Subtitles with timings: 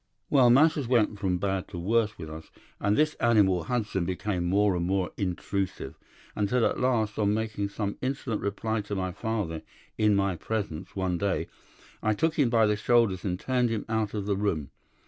[0.31, 4.75] "'Well, matters went from bad to worse with us, and this animal Hudson became more
[4.75, 5.93] and more intrusive,
[6.35, 9.61] until at last, on making some insolent reply to my father
[9.99, 11.45] in my presence one day,
[12.01, 14.71] I took him by the shoulders and turned him out of the room.